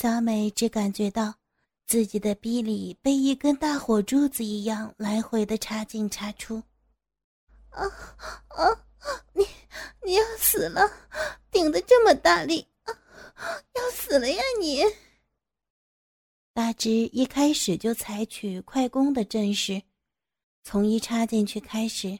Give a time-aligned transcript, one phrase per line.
[0.00, 1.34] 小美只感觉到
[1.84, 6.62] 自己的逼里被一根大火柱子一样来回的插进插出。
[7.70, 7.84] 啊
[8.46, 8.86] 啊！
[9.32, 9.44] 你
[10.06, 10.88] 你要死了，
[11.50, 12.94] 顶的这么大力啊！
[13.74, 14.84] 要死了呀你！
[16.54, 19.82] 大志一开始就采取快攻的阵势，
[20.62, 22.16] 从一插进去开始，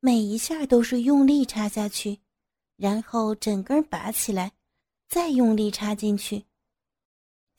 [0.00, 2.20] 每一下都是用力插下去，
[2.76, 4.52] 然后整根拔起来，
[5.08, 6.44] 再用力插进去。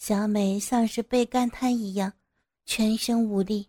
[0.06, 2.12] 小美像是被干瘫一样，
[2.66, 3.66] 全身无力，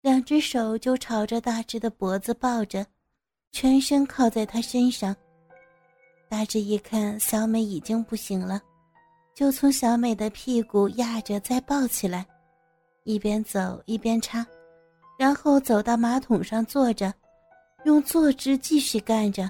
[0.00, 2.84] 两只手就朝着大志的脖子抱着。
[3.52, 5.14] 全身靠在他身上，
[6.28, 8.60] 大志一看小美已经不行了，
[9.36, 12.26] 就从小美的屁股压着再抱起来，
[13.04, 14.44] 一边走一边插，
[15.16, 17.14] 然后走到马桶上坐着，
[17.84, 19.48] 用坐姿继续干着。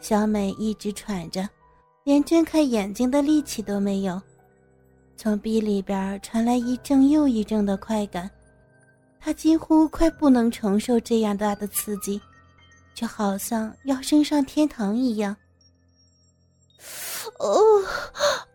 [0.00, 1.48] 小美一直喘着，
[2.04, 4.20] 连睁开眼睛的力气都没有，
[5.16, 8.30] 从鼻里边传来一阵又一阵的快感。
[9.20, 12.20] 他几乎快不能承受这样大的刺激，
[12.94, 15.34] 就好像要升上天堂一样。
[17.38, 17.82] 哦，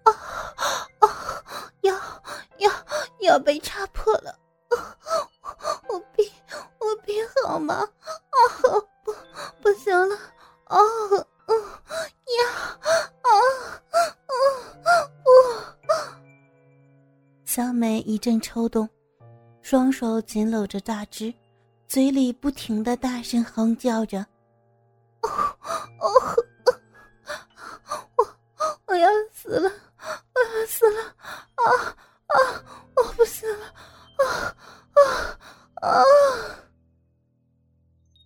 [0.04, 0.14] 啊
[1.00, 1.10] 啊！
[1.82, 1.96] 要
[2.60, 2.72] 要
[3.22, 4.38] 要被插破了！
[5.90, 6.32] 我逼
[6.78, 7.14] 我逼
[7.44, 7.74] 好吗？
[7.74, 8.38] 啊
[9.04, 9.12] 不
[9.62, 10.16] 不行了！
[10.66, 10.78] 啊
[18.02, 18.88] 一阵抽动。
[19.62, 21.34] 双手紧搂着大枝，
[21.88, 24.26] 嘴里不停的大声哼叫着
[25.22, 25.30] ：“哦
[26.00, 26.12] 哦，
[28.16, 28.26] 我
[28.88, 29.70] 我要死了，
[30.34, 31.02] 我要死了！
[31.56, 31.64] 啊
[32.28, 32.64] 啊，
[32.96, 33.66] 我不行了！
[33.66, 34.24] 啊
[35.82, 36.04] 啊啊！”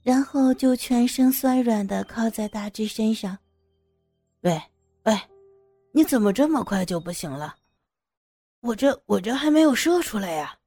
[0.04, 3.38] 然后就全身酸软的靠在大枝身上。
[4.42, 4.62] 喂
[5.06, 5.20] 喂，
[5.94, 7.56] 你怎么这么快就不行了？
[8.64, 10.58] 我这我这还没有射出来呀！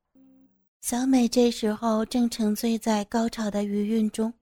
[0.82, 4.34] 小美这时候正沉醉在高潮的余韵中，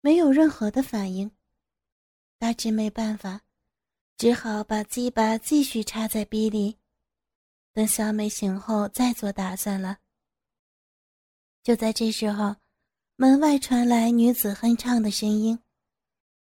[0.00, 1.30] 没有任何的反应。
[2.36, 3.42] 大致没办法，
[4.16, 6.78] 只好把鸡巴继续插在逼里，
[7.72, 9.98] 等小美醒后再做打算了。
[11.62, 12.56] 就在这时候，
[13.14, 15.56] 门外传来女子哼唱的声音，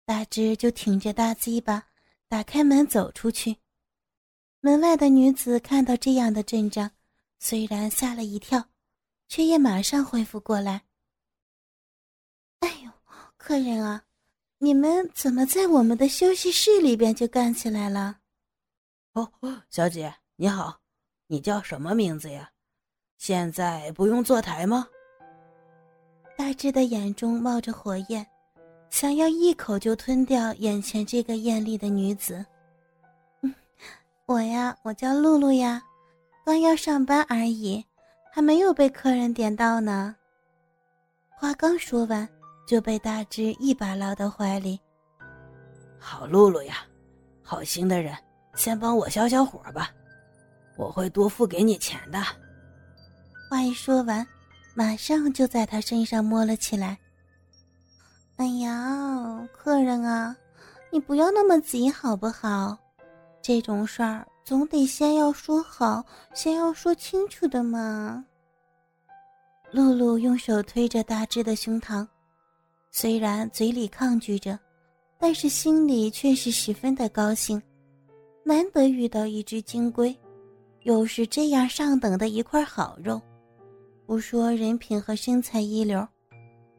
[0.05, 1.87] 大致就挺着大鸡巴
[2.27, 3.57] 打开门走出去。
[4.67, 6.91] 门外的女子看到这样的阵仗，
[7.39, 8.67] 虽然吓了一跳。
[9.29, 10.83] 却也马上恢复过来。
[12.59, 12.91] 哎呦，
[13.35, 14.03] 客人啊，
[14.57, 18.19] 你们怎么在我们的休息室里边就干起来了？
[19.13, 19.31] 哦，
[19.69, 20.79] 小姐你好，
[21.27, 22.49] 你叫什么名字呀？
[23.17, 24.87] 现在不用坐台吗？
[26.37, 28.25] 大志的眼中冒着火焰，
[28.89, 32.45] 想要一口就吞掉眼前这个艳丽的女子。
[34.27, 35.81] 嗯，我呀，我叫露露呀，
[36.45, 37.83] 刚要上班而已。
[38.29, 40.15] 还没有被客人点到呢。
[41.29, 42.27] 话刚说完，
[42.67, 44.79] 就被大志一把捞到怀里。
[45.97, 46.85] 好露露呀，
[47.41, 48.15] 好心的人，
[48.53, 49.89] 先帮我消消火吧，
[50.77, 52.21] 我会多付给你钱的。
[53.49, 54.27] 话一说完，
[54.75, 56.95] 马上就在他身上摸了起来。
[58.35, 60.35] 哎呀，客人啊，
[60.91, 62.77] 你不要那么急好不好？
[63.47, 64.27] 这种事儿。
[64.43, 66.03] 总得先要说好，
[66.33, 68.25] 先要说清楚的嘛。
[69.71, 72.05] 露露用手推着大志的胸膛，
[72.91, 74.59] 虽然嘴里抗拒着，
[75.17, 77.61] 但是心里却是十分的高兴。
[78.43, 80.13] 难得遇到一只金龟，
[80.81, 83.21] 又是这样上等的一块好肉，
[84.05, 86.05] 不说人品和身材一流，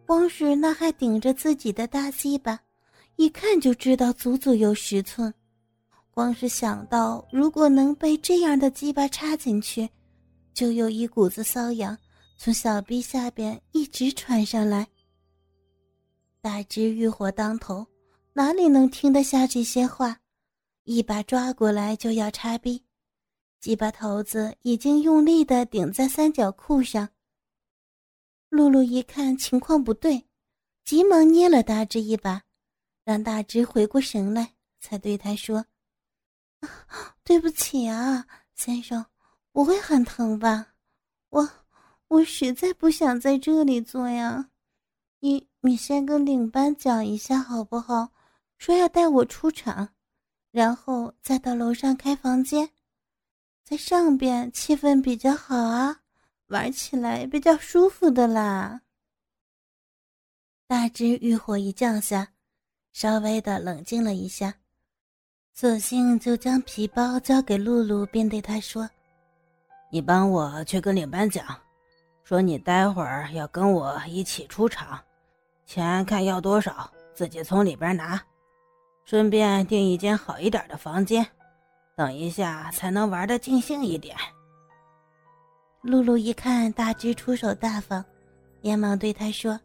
[0.06, 2.60] 光是那还顶着自己的大鸡巴，
[3.16, 5.32] 一看就知道足足有十寸。
[6.18, 9.88] 光是想到，如果能被这样的鸡巴插进去，
[10.52, 11.96] 就有一股子瘙痒
[12.36, 14.84] 从小臂下边一直传上来。
[16.40, 17.86] 大只欲火当头，
[18.32, 20.18] 哪里能听得下这些话？
[20.82, 22.82] 一把抓过来就要插逼，
[23.60, 27.08] 鸡巴头子已经用力的顶在三角裤上。
[28.48, 30.24] 露露一看情况不对，
[30.84, 32.42] 急忙捏了大只一把，
[33.04, 35.64] 让大只回过神来，才对他说。
[37.28, 39.04] 对不起啊，先生，
[39.52, 40.68] 不会很疼吧？
[41.28, 41.46] 我
[42.06, 44.48] 我实在不想在这里做呀。
[45.20, 48.10] 你你先跟领班讲一下好不好？
[48.56, 49.90] 说要带我出场，
[50.50, 52.70] 然后再到楼上开房间，
[53.62, 56.00] 在上边气氛比较好啊，
[56.46, 58.80] 玩起来比较舒服的啦。
[60.66, 62.32] 大只欲火一降下，
[62.94, 64.54] 稍微的冷静了一下。
[65.60, 68.88] 索性就将皮包交给露露，便对她说
[69.90, 71.44] ：“你帮我去跟领班讲，
[72.22, 74.96] 说你待会儿要跟我一起出场，
[75.66, 78.22] 钱看要多少，自己从里边拿，
[79.04, 81.26] 顺便订一间好一点的房间，
[81.96, 84.16] 等一下才能玩的尽兴一点。”
[85.82, 88.04] 露露一看大只出手大方，
[88.60, 89.58] 连忙对他说：“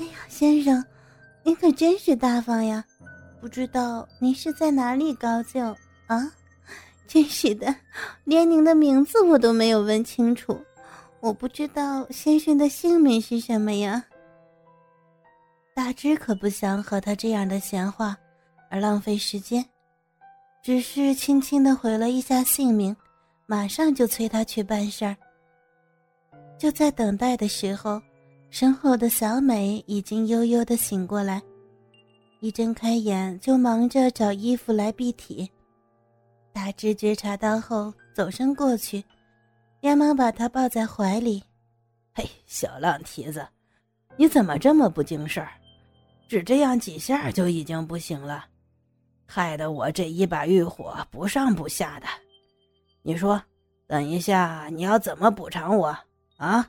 [0.00, 0.84] 哎呀，先生，
[1.44, 2.84] 您可真是大方呀！
[3.40, 5.60] 不知道您是在哪里高就
[6.06, 6.32] 啊？
[7.06, 7.74] 真是的，
[8.24, 10.60] 连您的名字我都没有问清楚。
[11.20, 14.04] 我不知道先生的姓名是什么呀？”
[15.74, 18.16] 大只可不想和他这样的闲话
[18.68, 19.64] 而浪费时间，
[20.62, 22.94] 只是轻轻的回了一下姓名。
[23.46, 25.16] 马上就催他去办事儿。
[26.58, 27.98] 就在等待的时候，
[28.50, 31.40] 身后的小美已经悠悠的醒过来，
[32.40, 35.50] 一睁开眼就忙着找衣服来蔽体。
[36.52, 39.04] 大志觉察到后，走身过去，
[39.80, 41.42] 连忙把她抱在怀里
[42.14, 43.46] ：“嘿，小浪蹄子，
[44.16, 45.52] 你怎么这么不经事儿？
[46.28, 48.44] 只这样几下就已经不行了，
[49.26, 52.06] 害得我这一把欲火不上不下的。”
[53.02, 53.40] 你说，
[53.86, 55.96] 等一下你要怎么补偿我
[56.36, 56.68] 啊？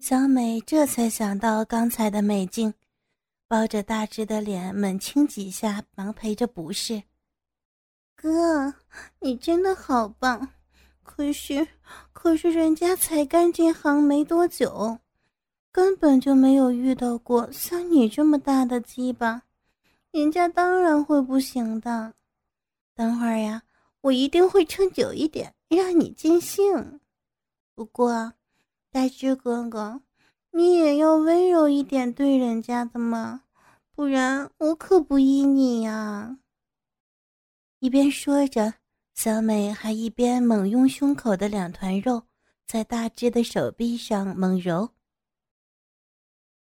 [0.00, 2.72] 小美这才想到刚才的美境，
[3.48, 7.02] 抱着大只的脸猛亲几下，忙陪着不是。
[8.14, 8.74] 哥，
[9.20, 10.48] 你真的好棒，
[11.02, 11.66] 可是
[12.12, 14.98] 可是人家才干这行没多久，
[15.70, 19.42] 根本就没有遇到过像你这么大的鸡巴，
[20.10, 22.14] 人家当然会不行的。
[22.94, 23.62] 等会儿呀。
[24.02, 27.00] 我一定会撑久一点，让你尽兴。
[27.74, 28.34] 不过，
[28.92, 30.00] 大志哥哥，
[30.56, 33.42] 你也要温柔一点对人家的嘛，
[33.94, 36.38] 不然我可不依你呀。
[37.80, 38.72] 一边说着，
[39.12, 42.22] 小美还一边猛用胸口的两团肉
[42.66, 44.88] 在大只的手臂上猛揉。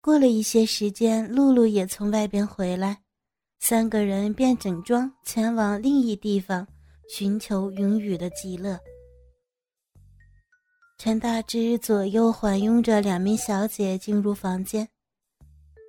[0.03, 3.01] 过了一些时间，露露也从外边回来，
[3.61, 6.69] 三个人便整装前往另一地方。
[7.09, 8.79] 寻求云雨的极乐。
[11.03, 14.87] 陈大之左右环拥着两名小姐进入房间。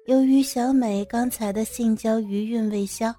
[0.08, 3.14] 由于小美刚才的性交余韵未消，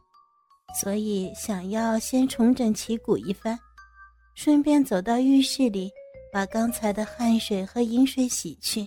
[0.80, 3.58] 所以想要先重整旗鼓一番，
[4.34, 5.90] 顺便走到浴室里
[6.32, 8.86] 把刚才的汗水和饮水洗去。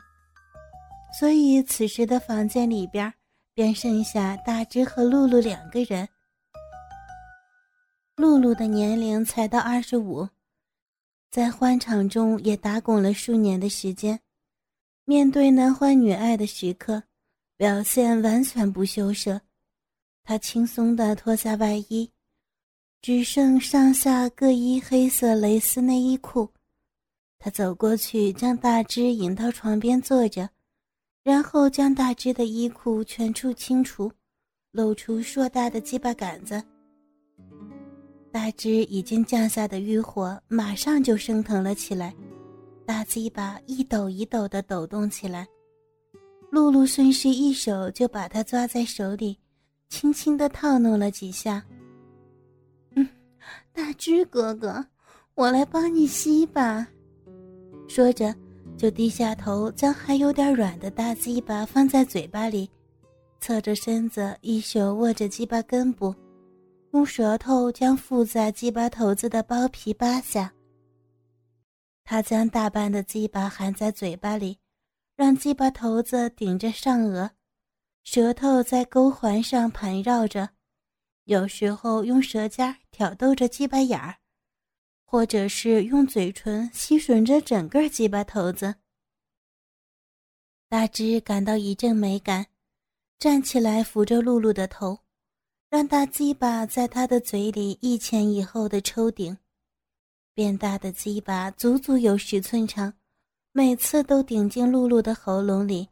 [1.20, 3.14] 所以此时的房间里边
[3.54, 6.10] 便剩下大之和露露两个人。
[8.16, 10.28] 露露的年龄才到二十五，
[11.36, 14.18] 在欢场中也打滚了数年的时间，
[15.04, 17.04] 面对男欢女爱的时刻，
[17.58, 19.42] 表现完全不羞涩。
[20.24, 22.10] 他轻松地脱下外衣，
[23.02, 26.50] 只剩上下各一黑色蕾丝内衣裤。
[27.38, 30.50] 他走过去，将大只引到床边坐着，
[31.22, 34.10] 然后将大只的衣裤全处清除，
[34.72, 36.64] 露出硕大的鸡巴杆子。
[38.36, 42.14] 大只已经降下的欲火马上就升腾了起来，
[42.86, 45.48] 大鸡巴一抖一抖的抖动起来。
[46.52, 49.40] 露露顺势一手就把它抓在手里，
[49.88, 51.64] 轻轻的套弄了几下。
[52.96, 53.08] 嗯，
[53.72, 54.86] 大只哥哥，
[55.36, 56.86] 我来帮你吸吧。
[57.88, 58.36] 说着，
[58.76, 62.70] 就低下头将还有点软的大鸡巴放在嘴巴里，
[63.40, 66.14] 侧着身子，一手握着鸡巴根部。
[66.96, 70.54] 用舌头将附在鸡巴头子的包皮扒下。
[72.06, 74.58] 他将大半的鸡巴含在嘴巴里，
[75.14, 77.30] 让鸡巴头子顶着上颚，
[78.06, 80.52] 舌头在沟环上盘绕着，
[81.26, 84.16] 有时候用舌尖挑逗着鸡巴眼儿，
[85.04, 88.74] 或者是用嘴唇吸吮着整个鸡巴头子。
[90.70, 92.46] 大只感到一阵美感，
[93.20, 95.05] 站起来扶着露露的头。
[95.76, 99.38] 让大鸡巴在他的嘴里一前一后的抽顶，
[100.34, 102.94] 变大的鸡巴足足有十寸长，
[103.52, 105.90] 每次都顶进露露的喉咙里。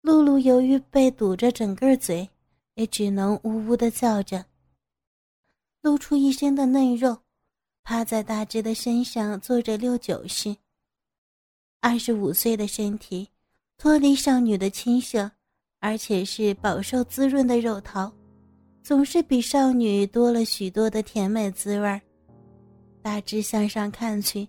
[0.00, 2.30] 露露由于被堵着整个嘴，
[2.74, 4.46] 也只能呜呜的叫着，
[5.82, 7.18] 露出一身的嫩肉，
[7.82, 10.56] 趴在大只的身上做着六九式。
[11.80, 13.28] 二十五岁的身体，
[13.76, 15.28] 脱离少女的亲热，
[15.80, 18.12] 而且是饱受滋润的肉桃。
[18.88, 22.00] 总是比少女多了许多的甜美滋味儿。
[23.02, 24.48] 大致向上看去，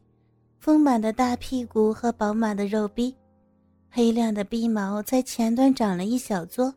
[0.62, 3.14] 丰满的大屁股和饱满的肉逼，
[3.92, 6.74] 黑亮的逼毛在前端长了一小撮，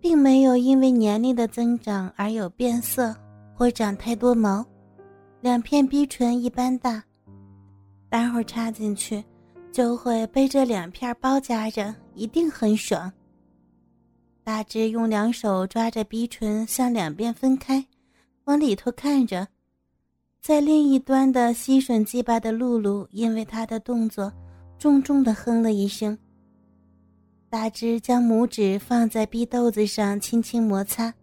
[0.00, 3.14] 并没有因为年龄的增长而有变色
[3.52, 4.64] 或长太多毛，
[5.42, 7.04] 两片逼唇一般大，
[8.08, 9.22] 待会儿插进去
[9.70, 13.12] 就会被这两片包夹着，一定很爽。
[14.44, 17.84] 大只用两手抓着鼻唇向两边分开，
[18.44, 19.46] 往里头看着，
[20.40, 24.32] 在另一端的吸吮鸡巴的露露因为他的动作，
[24.78, 26.18] 重重的哼了一声。
[27.48, 31.14] 大只将拇指放在逼豆子上轻轻摩擦，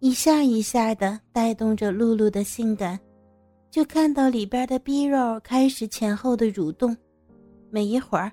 [0.00, 2.98] 一下一下的带动着露露的性感，
[3.70, 6.96] 就看到里边的逼肉开始前后的蠕动，
[7.70, 8.32] 没一会儿，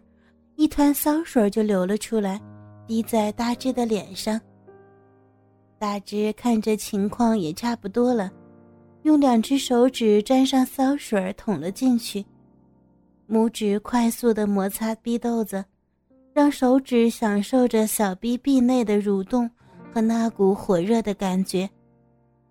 [0.55, 2.41] 一团骚水就流了出来。
[2.87, 4.39] 滴在大志的脸上。
[5.77, 8.31] 大志看着情况也差不多了，
[9.03, 12.25] 用两只手指沾上骚水捅了进去，
[13.29, 15.63] 拇指快速的摩擦逼豆子，
[16.33, 19.49] 让手指享受着小逼壁内的蠕动
[19.93, 21.69] 和那股火热的感觉。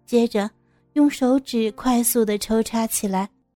[0.04, 0.50] 接着
[0.92, 3.28] 用手指快速的抽插起来，